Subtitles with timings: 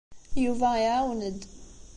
[0.43, 1.41] Yuba iɛawen-d.